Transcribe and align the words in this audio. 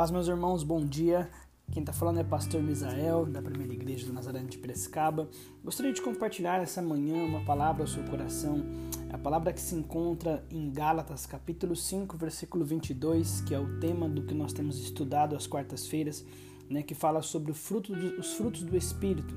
Paz, 0.00 0.10
meus 0.10 0.28
irmãos, 0.28 0.62
bom 0.62 0.82
dia. 0.82 1.28
Quem 1.70 1.82
está 1.82 1.92
falando 1.92 2.20
é 2.20 2.24
Pastor 2.24 2.62
Misael, 2.62 3.26
da 3.26 3.42
Primeira 3.42 3.74
Igreja 3.74 4.06
do 4.06 4.14
Nazareno 4.14 4.48
de 4.48 4.56
Piracicaba. 4.56 5.28
Gostaria 5.62 5.92
de 5.92 6.00
compartilhar 6.00 6.62
essa 6.62 6.80
manhã 6.80 7.22
uma 7.22 7.44
palavra 7.44 7.82
ao 7.82 7.86
seu 7.86 8.02
coração, 8.04 8.64
a 9.12 9.18
palavra 9.18 9.52
que 9.52 9.60
se 9.60 9.74
encontra 9.74 10.42
em 10.50 10.70
Gálatas, 10.72 11.26
capítulo 11.26 11.76
5, 11.76 12.16
versículo 12.16 12.64
22, 12.64 13.42
que 13.42 13.54
é 13.54 13.60
o 13.60 13.78
tema 13.78 14.08
do 14.08 14.22
que 14.22 14.32
nós 14.32 14.54
temos 14.54 14.78
estudado 14.78 15.36
às 15.36 15.46
quartas-feiras, 15.46 16.24
né, 16.70 16.82
que 16.82 16.94
fala 16.94 17.20
sobre 17.20 17.52
fruto 17.52 17.94
do, 17.94 18.18
os 18.18 18.32
frutos 18.32 18.62
do 18.62 18.78
Espírito. 18.78 19.34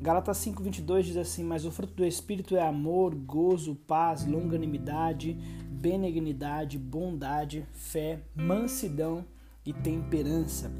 Gálatas 0.00 0.38
5:22 0.38 1.04
diz 1.04 1.18
assim: 1.18 1.44
"Mas 1.44 1.66
o 1.66 1.70
fruto 1.70 1.92
do 1.92 2.06
espírito 2.06 2.56
é 2.56 2.66
amor, 2.66 3.14
gozo, 3.14 3.74
paz, 3.86 4.26
longanimidade, 4.26 5.34
benignidade, 5.68 6.78
bondade, 6.78 7.68
fé, 7.74 8.22
mansidão 8.34 9.26
e 9.64 9.72
temperança. 9.72 10.70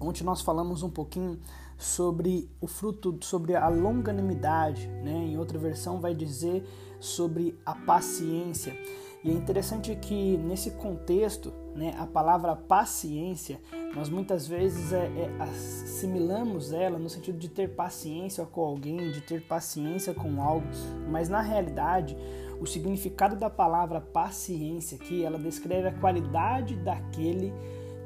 Ontem 0.00 0.24
nós 0.24 0.40
falamos 0.40 0.82
um 0.82 0.90
pouquinho 0.90 1.38
sobre 1.78 2.50
o 2.60 2.66
fruto, 2.66 3.18
sobre 3.22 3.54
a 3.54 3.68
longanimidade, 3.68 4.86
né? 4.86 5.26
Em 5.28 5.38
outra 5.38 5.58
versão 5.58 6.00
vai 6.00 6.14
dizer 6.14 6.64
sobre 7.00 7.58
a 7.64 7.74
paciência. 7.74 8.76
E 9.22 9.30
é 9.30 9.32
interessante 9.32 9.96
que 9.96 10.36
nesse 10.36 10.72
contexto, 10.72 11.50
né, 11.74 11.94
a 11.98 12.06
palavra 12.06 12.54
paciência, 12.54 13.58
nós 13.94 14.10
muitas 14.10 14.46
vezes 14.46 14.92
é, 14.92 15.06
é, 15.06 15.42
assimilamos 15.42 16.72
ela 16.72 16.98
no 16.98 17.08
sentido 17.08 17.38
de 17.38 17.48
ter 17.48 17.74
paciência 17.74 18.44
com 18.44 18.60
alguém, 18.60 19.10
de 19.12 19.22
ter 19.22 19.40
paciência 19.46 20.12
com 20.12 20.42
algo, 20.42 20.66
mas 21.08 21.30
na 21.30 21.40
realidade 21.40 22.14
o 22.60 22.66
significado 22.66 23.34
da 23.34 23.48
palavra 23.48 24.00
paciência 24.00 24.96
aqui, 24.96 25.24
ela 25.24 25.38
descreve 25.38 25.88
a 25.88 25.92
qualidade 25.92 26.76
daquele 26.76 27.52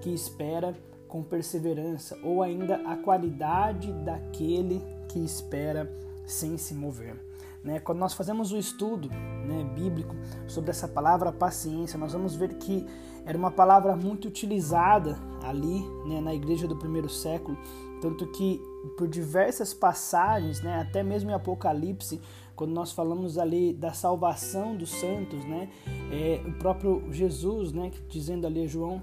que 0.01 0.13
espera 0.13 0.75
com 1.07 1.23
perseverança, 1.23 2.19
ou 2.23 2.43
ainda 2.43 2.77
a 2.87 2.97
qualidade 2.97 3.93
daquele 4.05 4.83
que 5.09 5.19
espera 5.19 5.91
sem 6.27 6.59
se 6.59 6.75
mover. 6.75 7.17
Né? 7.65 7.81
Quando 7.81 7.99
nós 7.99 8.15
fazemos 8.15 8.53
o 8.53 8.57
estudo 8.57 9.09
né, 9.09 9.65
bíblico 9.75 10.15
sobre 10.47 10.71
essa 10.71 10.87
palavra 10.87 11.33
paciência, 11.33 11.99
nós 11.99 12.13
vamos 12.13 12.37
ver 12.37 12.55
que 12.55 12.87
era 13.25 13.37
uma 13.37 13.51
palavra 13.51 13.97
muito 13.97 14.29
utilizada 14.29 15.19
ali 15.43 15.83
né, 16.07 16.21
na 16.21 16.35
igreja 16.35 16.69
do 16.69 16.77
primeiro 16.77 17.09
século, 17.09 17.59
tanto 18.01 18.27
que 18.29 18.61
por 18.97 19.09
diversas 19.09 19.75
passagens, 19.75 20.63
né, 20.63 20.81
até 20.81 21.03
mesmo 21.03 21.31
em 21.31 21.35
Apocalipse, 21.35 22.21
quando 22.55 22.73
nós 22.73 22.93
falamos 22.93 23.39
ali 23.39 23.73
da 23.73 23.93
salvação 23.93 24.77
dos 24.77 24.91
santos, 24.91 25.45
né, 25.45 25.69
é, 26.11 26.41
o 26.47 26.53
próprio 26.59 27.03
Jesus, 27.11 27.73
né, 27.73 27.91
dizendo 28.09 28.47
ali 28.47 28.67
João 28.67 29.03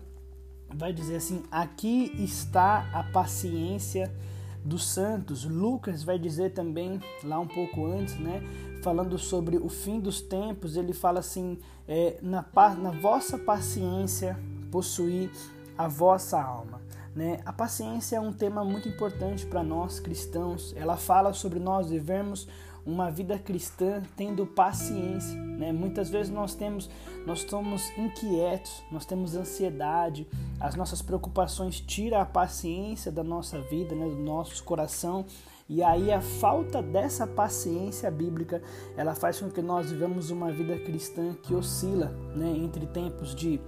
vai 0.78 0.94
dizer 0.94 1.18
assim: 1.18 1.44
aqui 1.50 2.12
está 2.18 2.90
a 2.94 3.04
paciência 3.04 4.12
dos 4.64 4.88
santos. 4.88 5.46
Lucas 5.46 6.04
vai 6.04 6.20
dizer 6.20 6.54
também, 6.54 7.00
lá 7.24 7.40
um 7.40 7.48
pouco 7.48 7.86
antes, 7.86 8.18
né? 8.20 8.42
Falando 8.82 9.18
sobre 9.18 9.58
o 9.58 9.70
fim 9.70 10.00
dos 10.00 10.22
tempos, 10.22 10.76
ele 10.76 10.94
fala 10.94 11.20
assim: 11.20 11.58
é, 11.88 12.18
na, 12.22 12.46
na 12.78 12.92
vossa 12.92 13.38
paciência 13.38 14.38
possuir 14.72 15.32
a 15.78 15.88
vossa 15.88 16.42
alma. 16.42 16.82
Né? 17.16 17.40
A 17.46 17.54
paciência 17.54 18.18
é 18.18 18.20
um 18.20 18.34
tema 18.34 18.64
muito 18.66 18.90
importante 18.90 19.46
para 19.46 19.64
nós 19.64 20.02
cristãos. 20.02 20.74
Ela 20.76 20.98
fala 20.98 21.32
sobre 21.32 21.60
nós 21.60 21.90
vivermos 21.90 22.46
uma 22.86 23.10
vida 23.10 23.40
cristã 23.40 24.04
tendo 24.16 24.46
paciência, 24.46 25.36
né? 25.40 25.72
Muitas 25.72 26.10
vezes 26.10 26.32
nós 26.32 26.54
temos, 26.54 26.90
nós 27.26 27.42
somos 27.42 27.90
inquietos, 27.98 28.84
nós 28.92 29.06
temos 29.06 29.36
ansiedade, 29.36 30.28
as 30.60 30.76
nossas 30.76 31.02
preocupações 31.02 31.80
tiram 31.80 32.20
a 32.20 32.26
paciência 32.26 33.12
da 33.12 33.24
nossa 33.24 33.60
vida, 33.62 33.96
né? 33.96 34.06
Do 34.06 34.18
nosso 34.18 34.64
coração. 34.64 35.26
E 35.68 35.82
aí 35.82 36.12
a 36.12 36.22
falta 36.22 36.80
dessa 36.80 37.26
paciência 37.26 38.12
bíblica, 38.12 38.62
ela 38.96 39.16
faz 39.16 39.40
com 39.40 39.50
que 39.50 39.64
nós 39.64 39.90
vivamos 39.90 40.30
uma 40.30 40.52
vida 40.52 40.78
cristã 40.78 41.34
que 41.42 41.56
oscila, 41.56 42.16
né? 42.36 42.54
Entre 42.56 42.86
tempos 42.86 43.34
de 43.34 43.60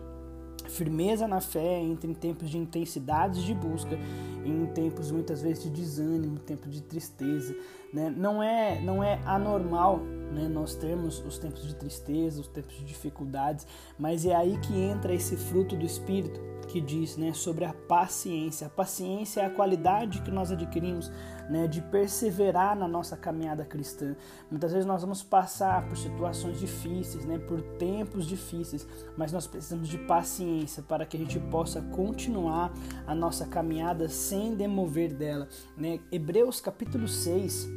firmeza 0.69 1.27
na 1.27 1.41
fé, 1.41 1.79
entre 1.81 2.11
em 2.11 2.13
tempos 2.13 2.49
de 2.49 2.57
intensidades 2.57 3.43
de 3.43 3.53
busca, 3.53 3.97
em 4.45 4.65
tempos 4.67 5.11
muitas 5.11 5.41
vezes 5.41 5.63
de 5.63 5.69
desânimo, 5.69 6.39
tempo 6.39 6.69
de 6.69 6.81
tristeza, 6.81 7.55
né? 7.93 8.13
Não 8.15 8.41
é 8.41 8.79
não 8.81 9.03
é 9.03 9.19
anormal, 9.25 10.01
né? 10.31 10.47
Nós 10.47 10.75
termos 10.75 11.19
os 11.19 11.37
tempos 11.37 11.65
de 11.67 11.75
tristeza, 11.75 12.41
os 12.41 12.47
tempos 12.47 12.75
de 12.75 12.85
dificuldades, 12.85 13.65
mas 13.97 14.25
é 14.25 14.35
aí 14.35 14.57
que 14.59 14.73
entra 14.73 15.13
esse 15.13 15.35
fruto 15.35 15.75
do 15.75 15.85
espírito 15.85 16.39
que 16.67 16.81
diz, 16.81 17.15
né, 17.15 17.33
sobre 17.33 17.65
a 17.65 17.73
paciência. 17.73 18.67
A 18.67 18.69
paciência 18.69 19.41
é 19.41 19.45
a 19.45 19.49
qualidade 19.49 20.21
que 20.21 20.29
nós 20.29 20.51
adquirimos, 20.51 21.09
né, 21.49 21.65
de 21.65 21.81
perseverar 21.81 22.75
na 22.75 22.87
nossa 22.87 23.15
caminhada 23.15 23.63
cristã. 23.63 24.15
Muitas 24.51 24.73
vezes 24.73 24.85
nós 24.85 25.01
vamos 25.01 25.23
passar 25.23 25.87
por 25.87 25.97
situações 25.97 26.59
difíceis, 26.59 27.25
né, 27.25 27.39
por 27.39 27.61
tempos 27.61 28.25
difíceis, 28.25 28.85
mas 29.15 29.31
nós 29.31 29.47
precisamos 29.47 29.87
de 29.87 29.97
paciência 29.97 30.83
para 30.83 31.05
que 31.05 31.15
a 31.15 31.19
gente 31.19 31.39
possa 31.39 31.81
continuar 31.81 32.73
a 33.05 33.15
nossa 33.15 33.45
caminhada 33.45 34.09
sem 34.09 34.53
demover 34.53 35.13
dela, 35.13 35.47
né? 35.77 35.99
Hebreus 36.11 36.59
capítulo 36.59 37.07
6, 37.07 37.67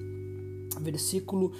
versículo 0.81 1.53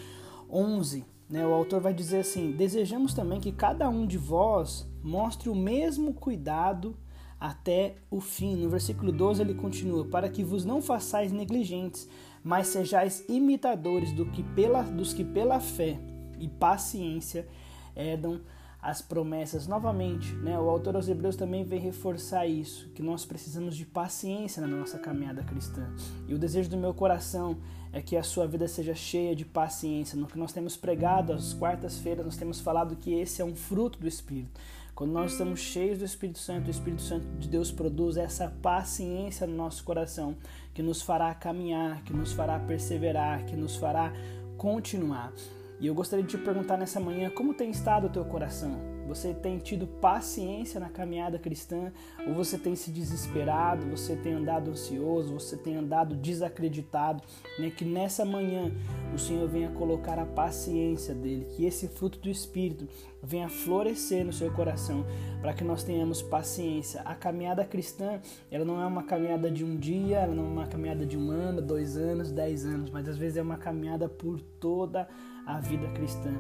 11, 0.53 1.05
né? 1.29 1.47
O 1.47 1.53
autor 1.53 1.81
vai 1.81 1.95
dizer 1.95 2.21
assim: 2.21 2.53
"Desejamos 2.53 3.15
também 3.15 3.41
que 3.41 3.53
cada 3.53 3.89
um 3.89 4.07
de 4.07 4.19
vós 4.19 4.87
mostre 5.03 5.49
o 5.49 5.55
mesmo 5.55 6.13
cuidado 6.15 6.97
até 7.41 7.97
o 8.11 8.21
fim. 8.21 8.55
No 8.57 8.69
versículo 8.69 9.11
12 9.11 9.41
ele 9.41 9.55
continua: 9.55 10.05
Para 10.05 10.29
que 10.29 10.45
vos 10.45 10.65
não 10.65 10.83
façais 10.83 11.33
negligentes, 11.33 12.09
mas 12.45 12.69
sejais 12.69 13.25
imitadores 13.29 14.13
do 14.13 14.27
que 14.27 14.43
pela, 14.43 14.83
dos 14.83 15.15
que 15.15 15.25
pela 15.25 15.59
fé 15.59 15.99
e 16.39 16.49
paciência 16.49 17.49
herdam 17.97 18.41
as 18.83 19.03
promessas. 19.03 19.67
Novamente, 19.67 20.33
né, 20.37 20.59
o 20.59 20.69
autor 20.69 20.97
aos 20.97 21.09
Hebreus 21.09 21.37
também 21.37 21.65
vem 21.65 21.81
reforçar 21.81 22.47
isso, 22.47 22.89
que 22.95 23.03
nós 23.03 23.25
precisamos 23.25 23.77
de 23.77 23.85
paciência 23.85 24.61
na 24.61 24.69
nossa 24.69 24.99
caminhada 24.99 25.43
cristã. 25.43 25.87
E 26.27 26.35
o 26.35 26.39
desejo 26.39 26.71
do 26.71 26.77
meu 26.77 26.95
coração 26.95 27.59
é 27.93 28.01
que 28.01 28.17
a 28.17 28.23
sua 28.23 28.47
vida 28.47 28.67
seja 28.69 28.95
cheia 28.95 29.35
de 29.35 29.45
paciência. 29.45 30.19
No 30.19 30.27
que 30.27 30.39
nós 30.39 30.53
temos 30.53 30.77
pregado 30.77 31.33
às 31.33 31.53
quartas-feiras, 31.53 32.25
nós 32.25 32.37
temos 32.37 32.61
falado 32.61 32.97
que 32.97 33.13
esse 33.13 33.43
é 33.43 33.45
um 33.45 33.55
fruto 33.55 33.99
do 33.99 34.09
Espírito. 34.09 34.61
Quando 34.95 35.13
nós 35.13 35.33
estamos 35.33 35.61
cheios 35.61 35.99
do 35.99 36.05
Espírito 36.05 36.39
Santo, 36.39 36.69
o 36.69 36.71
Espírito 36.71 37.03
Santo 37.03 37.27
de 37.39 37.49
Deus 37.49 37.73
produz 37.73 38.17
essa 38.17 38.53
paciência 38.61 39.47
no 39.47 39.57
nosso 39.57 39.83
coração, 39.83 40.37
que 40.75 40.83
nos 40.83 41.01
fará 41.01 41.35
caminhar, 41.35 42.03
que 42.03 42.13
nos 42.13 42.33
fará 42.33 42.59
perseverar, 42.59 43.47
que 43.47 43.57
nos 43.57 43.77
fará 43.77 44.13
continuar. 44.59 45.33
E 45.81 45.87
eu 45.87 45.95
gostaria 45.95 46.23
de 46.23 46.37
te 46.37 46.39
perguntar 46.39 46.77
nessa 46.77 47.01
manhã 47.01 47.31
como 47.31 47.55
tem 47.55 47.71
estado 47.71 48.07
o 48.07 48.11
teu 48.11 48.23
coração? 48.23 48.79
Você 49.09 49.33
tem 49.33 49.59
tido 49.59 49.87
paciência 49.87 50.79
na 50.79 50.91
caminhada 50.91 51.39
cristã 51.39 51.91
ou 52.29 52.35
você 52.35 52.59
tem 52.59 52.77
se 52.77 52.91
desesperado, 52.91 53.87
você 53.87 54.15
tem 54.15 54.35
andado 54.35 54.71
ansioso, 54.71 55.33
você 55.33 55.57
tem 55.57 55.77
andado 55.77 56.15
desacreditado? 56.15 57.23
Né? 57.59 57.71
Que 57.71 57.85
nessa 57.85 58.27
manhã 58.27 58.71
o 59.15 59.19
Senhor 59.19 59.49
venha 59.49 59.71
colocar 59.71 60.19
a 60.19 60.27
paciência 60.27 61.15
dele, 61.15 61.47
que 61.57 61.65
esse 61.65 61.89
fruto 61.89 62.19
do 62.19 62.29
Espírito 62.29 62.87
venha 63.23 63.49
florescer 63.49 64.25
no 64.25 64.33
seu 64.35 64.53
coração, 64.53 65.05
para 65.41 65.55
que 65.55 65.65
nós 65.65 65.83
tenhamos 65.83 66.23
paciência. 66.23 67.01
A 67.01 67.15
caminhada 67.15 67.65
cristã, 67.65 68.21
ela 68.51 68.65
não 68.65 68.81
é 68.81 68.87
uma 68.87 69.03
caminhada 69.03 69.51
de 69.51 69.65
um 69.65 69.77
dia, 69.77 70.19
ela 70.19 70.35
não 70.35 70.45
é 70.45 70.49
uma 70.49 70.67
caminhada 70.67 71.07
de 71.07 71.17
um 71.17 71.31
ano, 71.31 71.61
dois 71.61 71.97
anos, 71.97 72.31
dez 72.31 72.65
anos, 72.65 72.91
mas 72.91 73.09
às 73.09 73.17
vezes 73.17 73.39
é 73.39 73.43
uma 73.43 73.57
caminhada 73.57 74.09
por 74.09 74.41
toda 74.41 75.09
a 75.47 75.61
vida 75.61 75.89
cristã. 75.89 76.33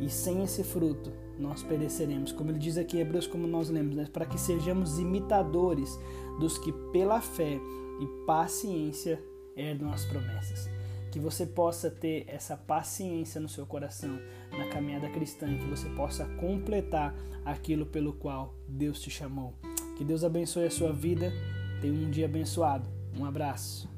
E 0.00 0.08
sem 0.08 0.42
esse 0.42 0.62
fruto, 0.62 1.12
nós 1.38 1.62
pereceremos. 1.62 2.32
Como 2.32 2.50
ele 2.50 2.58
diz 2.58 2.76
aqui 2.76 2.96
em 2.96 3.00
Hebreus, 3.00 3.26
como 3.26 3.46
nós 3.46 3.68
lemos, 3.68 3.96
né? 3.96 4.06
para 4.12 4.26
que 4.26 4.38
sejamos 4.38 4.98
imitadores 4.98 5.98
dos 6.38 6.58
que 6.58 6.72
pela 6.92 7.20
fé 7.20 7.60
e 8.00 8.26
paciência 8.26 9.22
herdam 9.56 9.90
as 9.90 10.04
promessas 10.04 10.68
que 11.10 11.18
você 11.18 11.46
possa 11.46 11.90
ter 11.90 12.24
essa 12.28 12.56
paciência 12.56 13.40
no 13.40 13.48
seu 13.48 13.66
coração 13.66 14.18
na 14.56 14.68
caminhada 14.68 15.08
cristã, 15.10 15.46
que 15.46 15.64
você 15.64 15.88
possa 15.90 16.24
completar 16.36 17.14
aquilo 17.44 17.86
pelo 17.86 18.12
qual 18.12 18.54
Deus 18.68 19.00
te 19.00 19.10
chamou. 19.10 19.54
Que 19.96 20.04
Deus 20.04 20.22
abençoe 20.22 20.66
a 20.66 20.70
sua 20.70 20.92
vida. 20.92 21.32
Tenha 21.80 21.92
um 21.92 22.10
dia 22.10 22.26
abençoado. 22.26 22.88
Um 23.18 23.24
abraço. 23.24 23.97